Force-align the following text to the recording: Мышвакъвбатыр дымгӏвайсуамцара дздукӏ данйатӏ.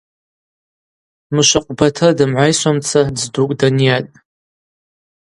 Мышвакъвбатыр 1.33 2.11
дымгӏвайсуамцара 2.17 3.15
дздукӏ 3.15 3.53
данйатӏ. 3.59 4.13